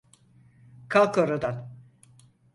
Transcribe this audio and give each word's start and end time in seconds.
Kalk 0.89 1.17
oradan! 1.17 1.69